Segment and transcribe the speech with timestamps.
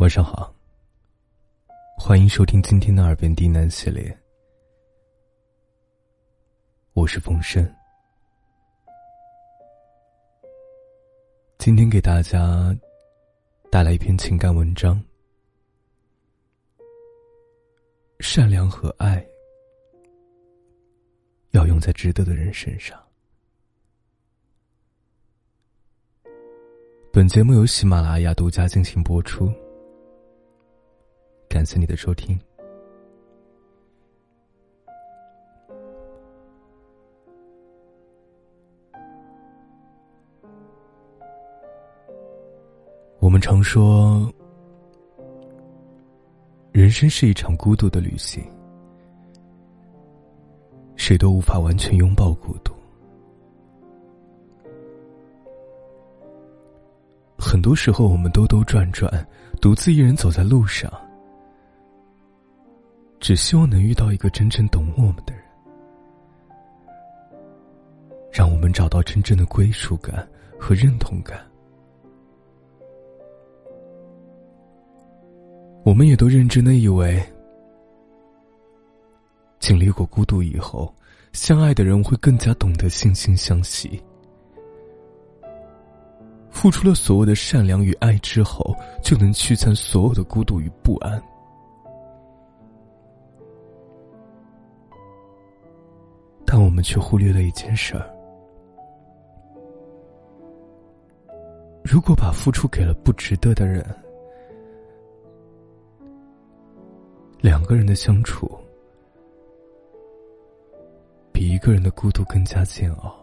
[0.00, 0.50] 晚上好，
[1.98, 4.18] 欢迎收听今天的《耳边低喃》系列，
[6.94, 7.62] 我是风声。
[11.58, 12.74] 今天给大家
[13.70, 14.98] 带来一篇情感文章：
[18.20, 19.22] 善良和爱
[21.50, 22.98] 要用在值得的人身上。
[27.12, 29.52] 本节目由喜马拉雅独家进行播出。
[31.50, 32.38] 感谢你的收听。
[43.18, 44.32] 我们常说，
[46.70, 48.40] 人生是一场孤独的旅行，
[50.94, 52.72] 谁都无法完全拥抱孤独。
[57.36, 59.28] 很多时候，我们兜兜转转，
[59.60, 60.88] 独自一人走在路上。
[63.20, 65.44] 只希望能遇到一个真正懂我们的人，
[68.32, 70.26] 让我们找到真正的归属感
[70.58, 71.38] 和认同感。
[75.84, 77.22] 我们也都认真的以为，
[79.58, 80.92] 经历过孤独以后，
[81.32, 84.02] 相爱的人会更加懂得惺惺相惜。
[86.50, 91.22] 付出了所有的善良与爱之后，就能驱散所有的孤独与不安。
[96.52, 98.12] 但我们却忽略了一件事儿：
[101.84, 103.86] 如果把付出给了不值得的人，
[107.38, 108.50] 两个人的相处
[111.32, 113.14] 比一个人的孤独更加煎熬。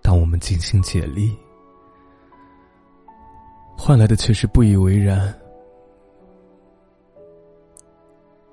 [0.00, 1.36] 当我们尽心竭力，
[3.76, 5.38] 换来的却是不以为然。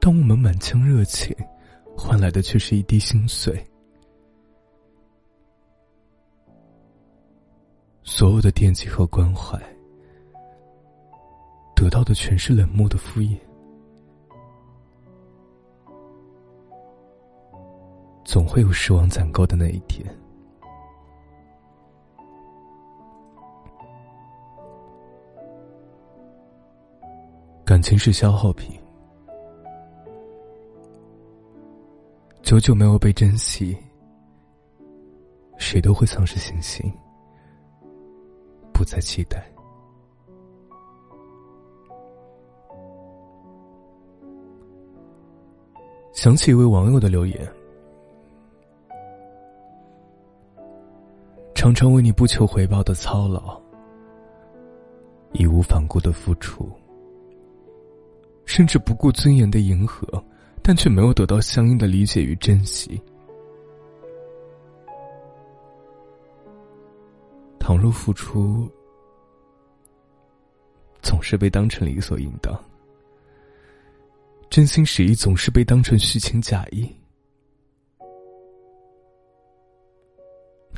[0.01, 1.34] 当我们满腔热情，
[1.95, 3.63] 换来的却是一滴心碎。
[8.01, 9.62] 所有的惦记和关怀，
[11.75, 13.38] 得到的全是冷漠的敷衍。
[18.25, 20.03] 总会有失望攒够的那一天。
[27.63, 28.81] 感情是消耗品。
[32.51, 33.78] 久久没有被珍惜，
[35.57, 36.91] 谁都会丧失信心，
[38.73, 39.50] 不再期待。
[46.12, 47.50] 想起一位网友的留言：
[51.56, 53.57] 常常为你不求回报的操劳，
[55.31, 56.69] 义无反顾的付出，
[58.44, 60.22] 甚至不顾尊严的迎合。
[60.64, 63.02] 但却没有得到相应的理解与珍惜。
[67.60, 68.70] 倘若付出
[71.02, 72.54] 总是被当成理所应当，
[74.50, 76.90] 真心实意总是被当成虚情假意，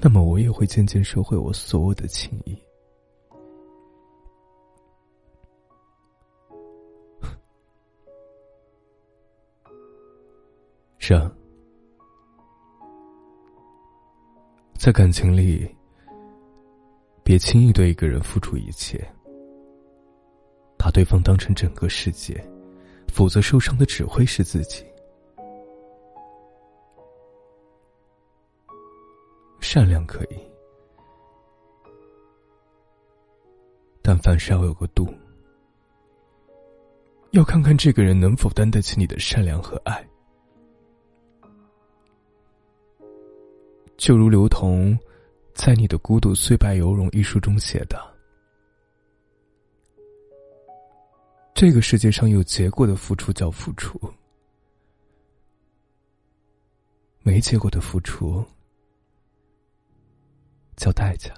[0.01, 2.57] 那么我也会渐渐收回我所有的情谊。
[11.05, 11.29] 是啊，
[14.75, 15.69] 在感情里，
[17.25, 19.05] 别轻易对一个人付出一切，
[20.77, 22.41] 把对方当成整个世界，
[23.09, 24.85] 否则受伤的只会是自己。
[29.59, 30.37] 善良可以，
[34.01, 35.13] 但凡事要有个度，
[37.31, 40.01] 要看看这个人能否担得起你的善良和爱。
[43.95, 44.97] 就如刘同
[45.53, 47.97] 在《你的孤独虽败犹荣》一书中写的
[51.55, 53.97] ：“这个世界上有结果的付出叫付出，
[57.21, 58.43] 没结果的付出
[60.75, 61.33] 叫代价。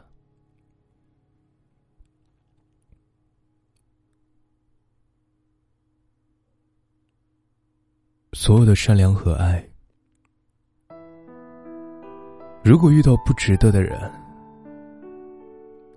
[8.33, 9.63] 所有的善良和爱。”
[12.65, 13.95] 如果遇到不值得的人，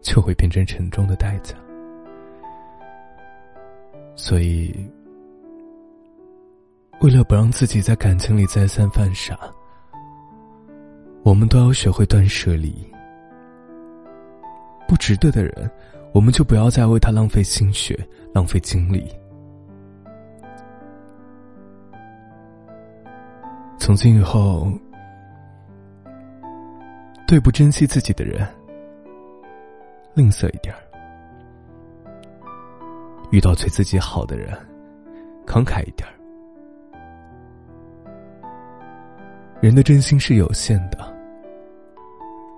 [0.03, 1.55] 就会变成沉重的代价。
[4.15, 4.87] 所以，
[7.01, 9.35] 为了不让自己在感情里再三犯傻，
[11.23, 12.75] 我们都要学会断舍离，
[14.87, 15.71] 不值得的人，
[16.13, 17.99] 我们就不要再为他浪费心血、
[18.35, 19.11] 浪费精力。
[23.79, 24.71] 从今以后，
[27.29, 28.49] 对不珍惜自己的人，
[30.15, 30.75] 吝啬一点；
[33.31, 34.59] 遇到对自己好的人，
[35.47, 36.09] 慷慨一点。
[39.61, 41.15] 人的真心是有限的，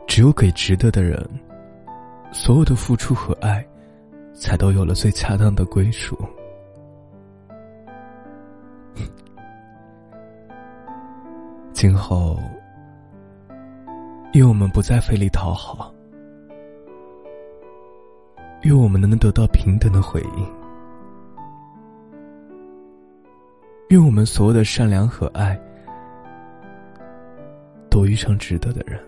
[0.07, 1.29] 只有给值得的人，
[2.31, 3.67] 所有的付出和爱，
[4.35, 6.17] 才都有了最恰当的归属。
[11.75, 12.39] 今后，
[14.33, 15.93] 愿我们不再费力讨好，
[18.63, 20.47] 愿我们能得到平等的回应，
[23.89, 25.61] 愿我们所有的善良和爱。
[27.91, 28.99] 都遇上值得的人。